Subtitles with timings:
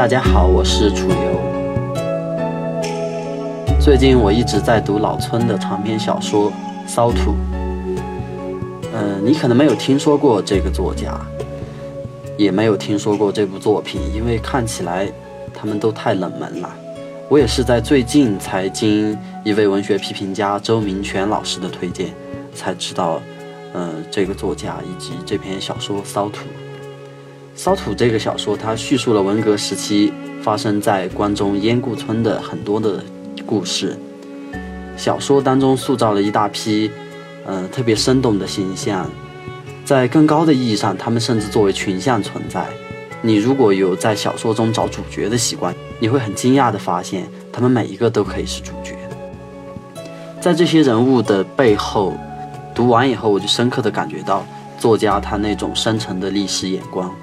[0.00, 1.14] 大家好，我是楚游。
[3.78, 6.50] 最近我一直在读老村的长篇小说
[6.86, 7.32] 《骚土》。
[8.94, 11.20] 嗯，你可能没有听说过这个作家，
[12.38, 15.06] 也没有听说过这部作品，因为看起来
[15.52, 16.74] 他们都太冷门了。
[17.28, 19.14] 我也是在最近才经
[19.44, 22.08] 一位文学批评家周明全老师的推荐，
[22.54, 23.20] 才知道，
[23.74, 26.38] 嗯，这个作家以及这篇小说《骚土》。
[27.54, 33.04] 《骚土》这个小说，它叙述了文革时期发生在关中烟固村的很多的
[33.44, 33.98] 故事。
[34.96, 36.90] 小说当中塑造了一大批，
[37.46, 39.10] 嗯，特别生动的形象。
[39.84, 42.66] 在更高的意义上，他们甚至作为群像存在。
[43.22, 48.94] 你如果有在小说中找主角的习惯，你会很惊讶地发现，他们每一个都可以是主角。
[50.40, 52.14] 在这些人物的背后，
[52.74, 54.46] 读完以后，我就深刻地感觉到
[54.78, 57.14] 作家他那种深沉的历史眼光。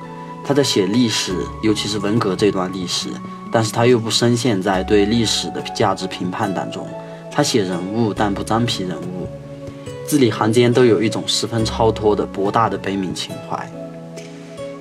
[0.47, 3.09] 他在写历史，尤其是文革这段历史，
[3.51, 6.87] 但是他又不深陷在对历史的价值评判当中。
[7.29, 9.27] 他写人物，但不张皮人物，
[10.07, 13.69] 字里行间都有一种十分超脱的博大的悲悯情怀。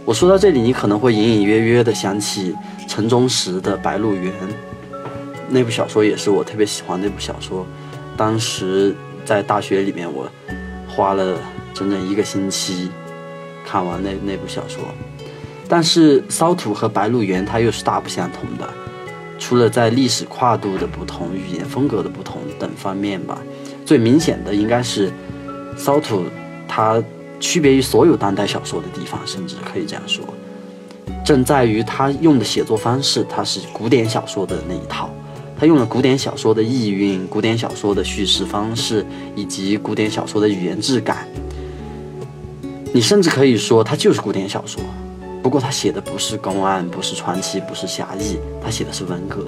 [0.04, 2.54] 我说到这里，你可能会隐隐约约地想起
[2.86, 4.32] 陈忠实的《白鹿原》
[5.48, 7.66] 那部小说，也是我特别喜欢那部小说。
[8.16, 8.94] 当时
[9.24, 10.30] 在大学里面，我
[10.88, 11.36] 花了
[11.74, 12.88] 整整一个星期
[13.66, 14.84] 看完那那部小说。
[15.68, 18.68] 但是《骚土》和《白鹿原》它又是大不相同的，
[19.38, 23.38] 除了在历史跨度的不同、语言风格的不同等方面吧，
[23.84, 25.10] 最明显的应该是
[25.76, 26.20] 《骚土》
[26.68, 27.02] 它。
[27.38, 30.24] 区别于所有当代小说的地方，甚至可以这样说，
[31.22, 35.10] 正在于它用的写作方式，它是古典小说的那一套，
[35.60, 41.28] 他用了古典小说的意蕴、古典小说的叙事方式以及古典小说的语言质感。
[42.94, 44.82] 你甚至可以说，它就是古典小说，
[45.46, 49.46] 不过他写的不是公案，不是传奇，不是侠义，他写的是文革。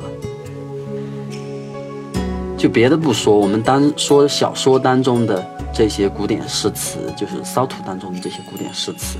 [2.57, 5.45] 就别的不说，我们单说小说当中的。
[5.75, 9.19] 这些古典诗词，就是骚土当中的这些古典诗词，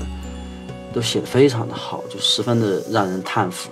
[0.93, 3.71] 都写得非常的好，就十分的让人叹服。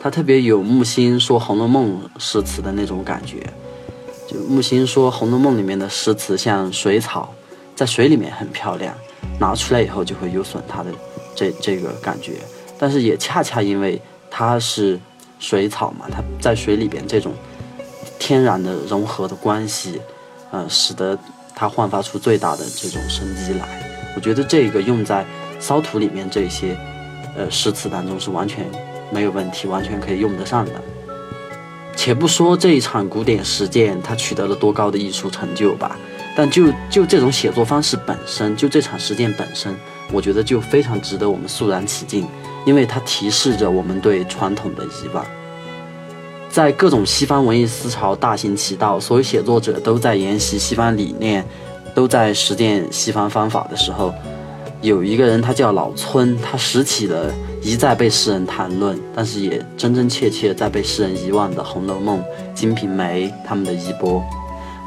[0.00, 3.46] 他特别有木心说《红楼梦》诗词的那种感觉，
[4.26, 7.30] 就木心说《红楼梦》里面的诗词像水草，
[7.76, 8.94] 在水里面很漂亮，
[9.38, 10.90] 拿出来以后就会有损它的
[11.38, 12.32] 这这个感觉。
[12.78, 14.00] 但是也恰恰因为
[14.30, 14.98] 它是
[15.38, 17.32] 水草嘛，它在水里边这种
[18.18, 20.00] 天然的融合的关系，
[20.50, 21.16] 呃，使得。
[21.60, 23.66] 它焕发出最大的这种生机来，
[24.14, 25.26] 我觉得这个用在
[25.58, 26.76] 骚土里面这些，
[27.36, 28.64] 呃诗词当中是完全
[29.10, 30.72] 没有问题，完全可以用得上的。
[31.96, 35.98] 且不说这一场古典实践它取得了多高的艺术成就吧，
[36.36, 39.74] 但就就这种写作方式本身，就这场实践本身，
[40.12, 42.26] 我觉得就非常值得我们肃然起敬，
[42.64, 45.24] 因为它提示着我们对传统的遗忘。
[46.50, 51.44] 在各种西方文艺思潮大行其道，所有写作者都在研习西方理念，
[51.94, 54.14] 都在实践西方方法的时候，
[54.80, 57.30] 有一个人，他叫老村，他拾起了
[57.62, 62.18] 一再被世人谈论，但是也真真切切在被世人遗忘的《红楼梦》
[62.54, 64.24] 《金瓶梅》他们的衣钵，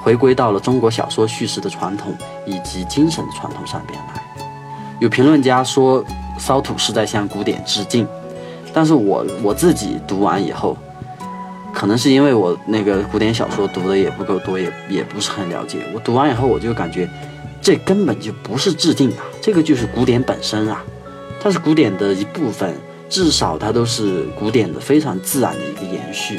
[0.04, 4.31] 回归到了中国小说叙事的传统以及精神的传统上边来。
[5.02, 6.06] 有评论家说，
[6.38, 8.08] 骚土是在向古典致敬，
[8.72, 10.78] 但是我我自己读完以后。
[11.74, 15.80] 可能是因为我那个古典小说读的也不够多，也也不是很了解。
[15.92, 17.10] 我读完以后，我就感觉，
[17.60, 20.84] 这根本就不是致敬啊，这个就是古典本身啊，
[21.42, 22.76] 它是古典的一部分，
[23.10, 26.38] 至少它都是古典的非常自然的一个延续。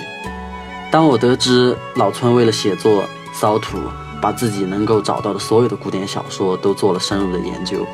[0.93, 3.03] 当我得知老村为了写作
[3.35, 3.79] 《骚土》，
[4.21, 7.85] 把自己能够找到的所有的古典小说都做了深入的研究，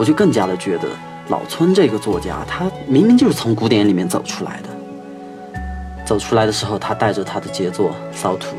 [0.00, 0.88] 我就更加的觉得
[1.28, 4.68] 老村这个作家，他明明就是从古典里面走出来的。
[6.06, 8.56] 走出来的时候，他带着他的杰作《骚土》。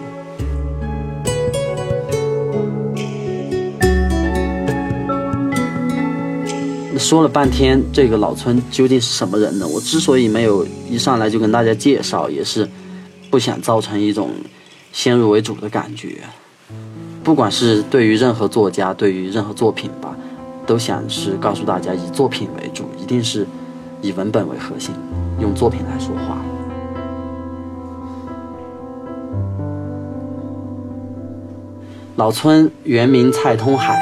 [7.00, 9.68] 说了半天，这个老村究竟是什么人呢？
[9.68, 12.70] 我之所以没有一上来就跟大家介绍，也是
[13.32, 14.30] 不想造成一种
[14.94, 16.20] 先入为主的感觉。
[17.24, 20.11] 不管是对于任何作家，对于任何作品吧，
[20.72, 23.46] 都想是告诉大家以作品为主，一定是
[24.02, 24.96] 以文本为核心，
[25.38, 26.38] 用作品来说话。
[32.16, 34.00] 老村原名蔡通海，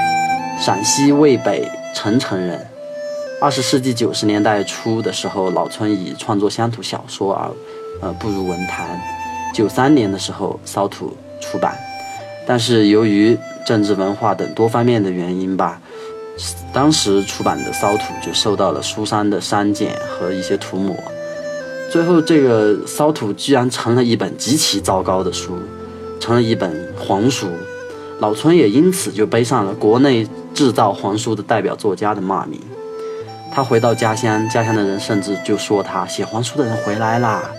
[0.60, 2.63] 陕西渭北澄城人。
[3.42, 7.50] 二十世纪九十年代初的时候，老村以创作乡土小说而，
[8.00, 8.86] 呃，步入文坛。
[9.56, 11.75] 九三年的时候，《骚土》出版，
[12.45, 13.36] 但是由于
[13.66, 15.81] 政治文化等多方面的原因吧，
[16.74, 20.96] 当时出版的《骚土》就受到了书商的删减和一些涂抹。
[21.92, 25.58] 最后这个骚土居然成了一本极其糟糕的书，
[26.20, 27.48] 成了一本黄书。
[28.20, 32.60] 老村也因此就背上了国内制造黄书的代表作家的骂名。
[33.52, 37.50] 他回到家乡，家乡的人甚至就说他写黄书的人回来啦。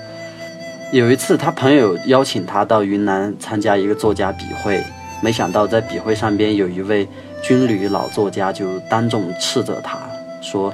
[0.92, 4.82] 有一次，他朋友邀请他到云南参加一个作家笔会，
[5.20, 7.08] 没想到在笔会上边有一位
[7.42, 9.98] 军旅老作家就当众斥责他
[10.40, 10.72] 说：“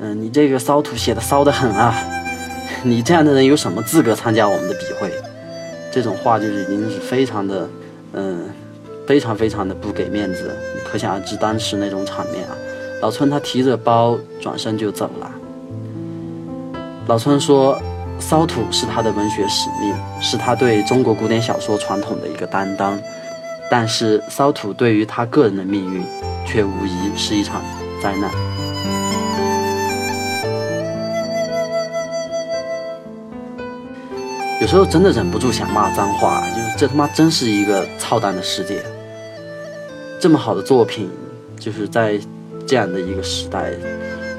[0.00, 1.94] 嗯，你这个骚土写的骚得很啊，
[2.82, 5.10] 你这样的人有什么资格参加我们的笔会？”
[5.92, 7.68] 这种话就是已经是非常的，
[8.12, 8.48] 嗯，
[9.06, 10.54] 非常非常的不给面子，
[10.84, 12.56] 可想而知当时那种场面啊。
[13.02, 15.30] 老村他提着包转身就走了。
[17.06, 17.76] 老村说
[18.20, 22.96] ：“骚土是他的文学使命，是他对中国古典小说传统的一个担当。
[23.70, 26.02] 但是骚土对于他个人的命运，
[26.44, 27.62] 却无疑是一场
[28.02, 28.30] 灾难。”
[34.60, 38.82] 有时候真的忍不住想骂脏话，就是这他妈真是一个操蛋的世界。
[40.20, 41.08] 这么好的作品，
[41.58, 42.20] 就是在。
[42.66, 43.72] 这样的一个时代，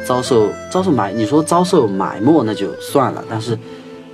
[0.05, 3.59] 遭受遭受埋，你说遭受埋没那就算了，但是，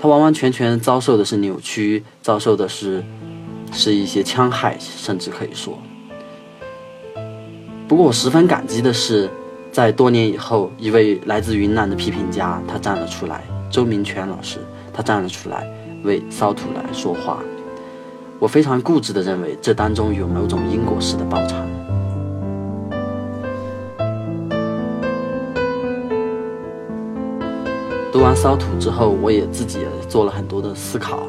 [0.02, 3.04] 他完完全全遭受的是扭曲，遭受的是，
[3.78, 5.78] 是一些戕害，甚至可以说。
[7.88, 9.30] 不过我十分感激的是，
[9.72, 14.58] 在多年以后，一位来自云南的批评家，他站了出来，周明全老师，
[14.92, 15.72] 他站了出来，
[16.04, 17.38] 为骚土来说话。
[18.40, 21.66] 我非常固执的认为，这当中有某种因果式的报偿。
[28.12, 31.28] 读完骚土之后，我也自己做了很多的思考。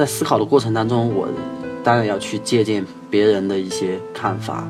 [0.00, 1.28] 在思考的过程当中，我
[1.84, 4.66] 当然要去借鉴别人的一些看法，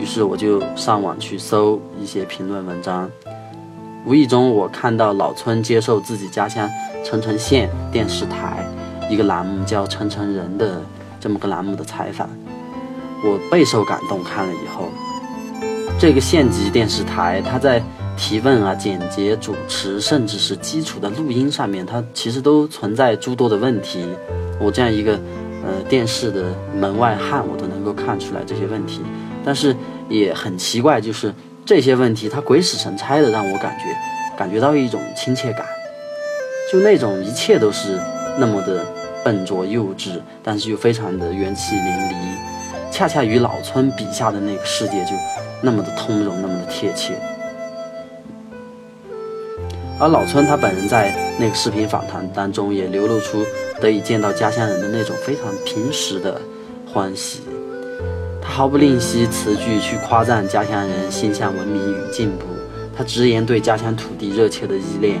[0.00, 3.10] 于是我就上网去搜一些评论文章。
[4.06, 6.70] 无意中，我看到老村接受自己家乡
[7.04, 8.64] 澄城县电视台
[9.10, 10.80] 一个栏目叫《澄城人》的
[11.18, 12.30] 这么个栏目的采访，
[13.24, 14.22] 我备受感动。
[14.22, 14.90] 看了以后，
[15.98, 17.82] 这个县级电视台，它在。
[18.18, 24.04] 提问啊，简洁主持，甚至是基础的录音上面，它其实都存在诸多的问题。
[24.60, 25.12] 我这样一个
[25.64, 29.00] 呃电视的门外汉，我都能够看出来这些问题。
[29.44, 29.74] 但是
[30.08, 31.32] 也很奇怪，就是
[31.64, 33.84] 这些问题，它鬼使神差的让我感觉
[34.36, 35.64] 感觉到一种亲切感，
[36.72, 38.00] 就那种一切都是
[38.36, 38.84] 那么的
[39.24, 42.14] 笨拙幼稚，但是又非常的元气淋漓，
[42.90, 45.12] 恰恰与老村笔下的那个世界就
[45.62, 47.14] 那么的通融，那么的贴切。
[50.00, 53.44] 而老村他本人在那个视频访谈当中也流露出
[53.80, 56.40] 得以见到家乡人的那种非常平实的
[56.86, 57.40] 欢喜，
[58.40, 62.46] 他毫不吝惜词句去夸赞家乡人心向文明与进步，
[62.96, 65.20] 他直言对家乡土地热切的依恋。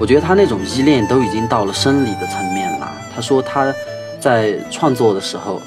[0.00, 2.92] 我觉得他那种依恋都已经到了生理的层面了。
[3.14, 3.72] 他说他
[4.18, 5.62] 在创作的时候，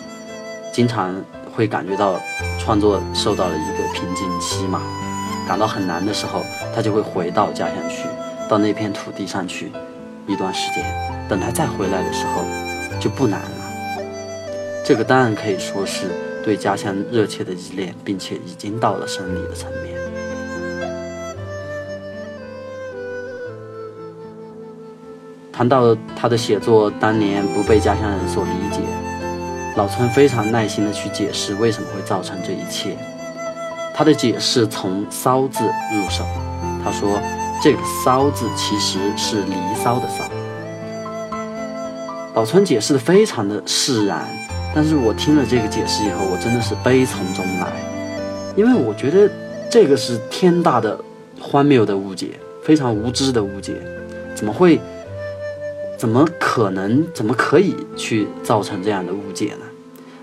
[0.73, 1.15] 经常
[1.55, 2.19] 会感觉到
[2.59, 4.81] 创作受到了一个瓶颈期嘛。
[5.47, 6.43] 感到很难的时候，
[6.73, 8.07] 他就会回到家乡去，
[8.49, 9.71] 到那片土地上去
[10.27, 10.83] 一段时间。
[11.29, 12.43] 等他再回来的时候，
[12.99, 13.49] 就不难了。
[14.83, 16.07] 这个当然可以说是
[16.43, 19.95] 对家乡热切的依恋，并且已经到了生理的层面。
[25.51, 28.81] 谈到他的写作当年不被家乡人所理解，
[29.77, 32.97] 老村非常耐心的去解释为什么会造成这一切。
[33.95, 36.25] 他的解释从“骚”字入手。
[36.83, 37.17] 他说
[37.63, 40.25] ：“这个‘骚’字其实是‘离骚’的‘骚’。”
[42.35, 44.27] 宝春解释的非常的释然，
[44.75, 47.67] 但是我听了这个解释以后，我真的是悲从中来，
[48.57, 49.31] 因为我觉得
[49.71, 50.99] 这个是天大的
[51.39, 53.73] 荒谬的误解，非常无知的误解，
[54.35, 54.77] 怎么会？
[55.97, 57.07] 怎么可能？
[57.13, 59.65] 怎么可以去造成这样的误解呢？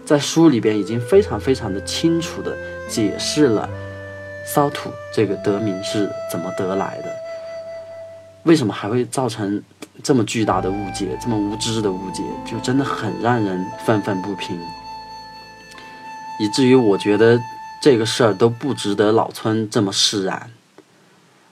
[0.04, 2.56] 在书里边已经非常非常的清楚的
[2.88, 3.68] 解释了
[4.44, 7.08] “骚土”这个得名是怎么得来的，
[8.42, 9.62] 为什么还会造成
[10.02, 14.58] 这么巨大的误解，这么无知的误解，就真的很让人愤愤不平，
[16.40, 17.38] 以至于我觉得
[17.80, 20.50] 这个事儿都不值得老村这么释然。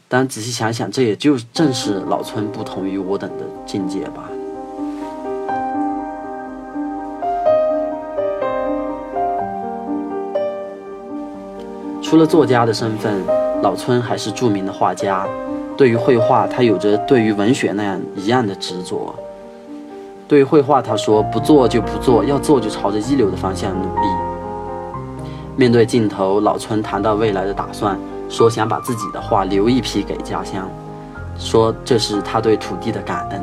[0.08, 4.28] 但仔细想想，这也就正是老村不同于我等的境界吧。
[12.10, 13.24] 除了作家的身份，
[13.62, 15.24] 老村还是著名的画家。
[15.76, 19.14] 对于绘画，他有着对于文学那样一样的执着。
[20.26, 24.08] 对于绘画，他说：“不做就不做，要做就朝着一流的方向努力。”
[25.54, 27.96] 面对镜头，老村谈到未来的打算，
[28.28, 30.68] 说想把自己的画留一批给家乡。
[31.38, 33.40] 说这是他对土地的感恩。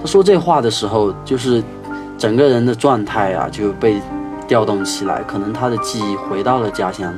[0.00, 1.62] 他说这话的时候，就是
[2.18, 4.02] 整个人的状态啊就被
[4.48, 7.14] 调动起来，可能他的记忆回到了家乡，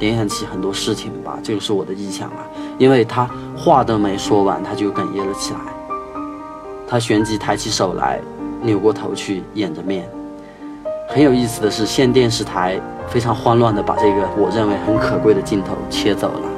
[0.00, 2.42] 联想起很多事情吧，这个是我的臆想啊。
[2.78, 5.60] 因为他话都没说完，他就哽咽了起来。
[6.88, 8.20] 他旋即抬起手来，
[8.62, 10.08] 扭过头去掩着面。
[11.08, 16.49] 很有意思的是，县电视台非常慌乱地把这个我认为很可贵的镜头切走了。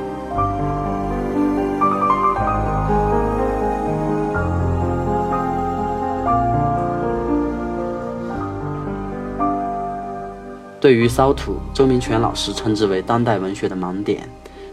[10.83, 14.19] 对于骚土，周明全老师称之为当代文学的盲点；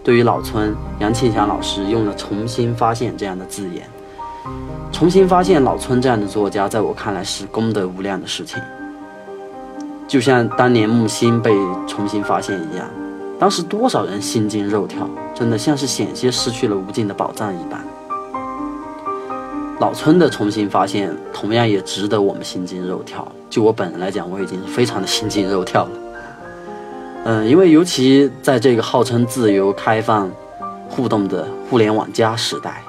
[0.04, 3.88] 对于老村，杨庆祥老师用了“重新发现”这样的字眼。
[4.92, 8.60] 重新发现老村这样的作家，在我看来是功德无量的事情。
[10.08, 12.90] 就像当年木心被重新发现一样，
[13.38, 17.80] 当时多少人心惊肉跳，真的像是险些失去了无尽的宝藏一般。
[19.80, 23.26] 老村的重新发现，同样也值得我们心惊肉跳。
[23.50, 25.92] 就我本人来讲，我已经非常的心惊肉跳了。
[27.24, 30.30] 嗯，因为尤其在这个号称自由、开放、
[30.90, 32.84] 互动的互联网加时代，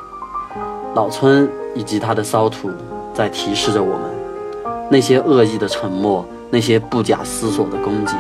[0.97, 2.69] 老村以及他的骚土
[3.15, 4.11] 在提示着我们：
[4.91, 8.17] 那些恶意的沉默，那些不假思索的攻击，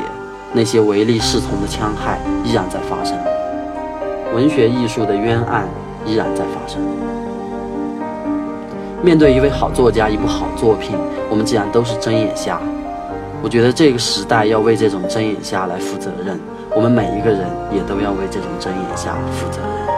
[0.52, 3.18] 那些唯利是从的戕害依然在发生，
[4.32, 5.68] 文学艺术的冤案
[6.06, 6.80] 依然在发生。
[9.02, 10.94] 面对一位好作家、一部好作品，
[11.30, 12.60] 我们既然都是睁眼瞎，
[13.42, 16.38] 我觉得这个时代要为这种睁眼瞎来负责任，
[16.76, 19.89] 我们每一个人也都要为这种睁眼瞎负责任。